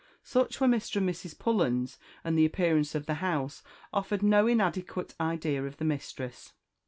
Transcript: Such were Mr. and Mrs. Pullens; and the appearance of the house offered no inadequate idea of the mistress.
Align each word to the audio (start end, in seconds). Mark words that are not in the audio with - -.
Such 0.23 0.59
were 0.59 0.65
Mr. 0.67 0.95
and 0.95 1.07
Mrs. 1.07 1.37
Pullens; 1.37 1.99
and 2.23 2.35
the 2.35 2.43
appearance 2.43 2.95
of 2.95 3.05
the 3.05 3.13
house 3.21 3.61
offered 3.93 4.23
no 4.23 4.47
inadequate 4.47 5.13
idea 5.19 5.63
of 5.63 5.77
the 5.77 5.85
mistress. 5.85 6.53